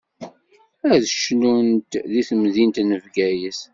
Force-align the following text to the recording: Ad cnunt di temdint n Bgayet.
Ad 0.93 1.03
cnunt 1.21 1.91
di 2.11 2.21
temdint 2.27 2.77
n 2.81 2.89
Bgayet. 3.03 3.61